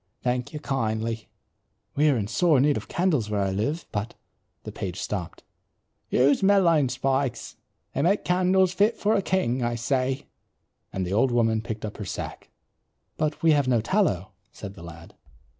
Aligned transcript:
Thank 0.23 0.51
you 0.51 0.59
kindly." 0.59 1.29
"We 1.95 2.09
are 2.09 2.17
in 2.17 2.25
sore 2.27 2.59
need 2.59 2.75
of 2.75 2.87
candles 2.87 3.29
where 3.29 3.43
I 3.43 3.51
live, 3.51 3.85
but" 3.91 4.15
the 4.63 4.71
page 4.71 4.99
stopped. 4.99 5.43
"Use 6.09 6.41
mullein 6.41 6.89
spikes. 6.89 7.55
They 7.93 8.01
make 8.01 8.25
candles 8.25 8.71
fit 8.73 8.97
for 8.97 9.13
a 9.13 9.21
king, 9.21 9.61
I 9.63 9.75
say," 9.75 10.25
and 10.91 11.05
the 11.05 11.13
old 11.13 11.29
woman 11.29 11.61
picked 11.61 11.85
up 11.85 11.97
her 11.97 12.05
sack. 12.05 12.49
"But 13.17 13.43
we 13.43 13.51
have 13.51 13.67
no 13.67 13.79
tallow," 13.79 14.31
said 14.51 14.73
the 14.73 14.81
lad. 14.81 15.13